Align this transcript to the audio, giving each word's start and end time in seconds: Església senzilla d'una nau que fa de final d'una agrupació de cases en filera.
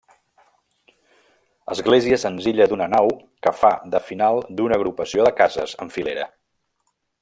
Església 1.75 2.19
senzilla 2.23 2.67
d'una 2.73 2.89
nau 2.95 3.11
que 3.47 3.55
fa 3.61 3.73
de 3.95 4.03
final 4.09 4.45
d'una 4.61 4.81
agrupació 4.83 5.31
de 5.31 5.37
cases 5.43 5.81
en 5.87 5.97
filera. 5.99 6.31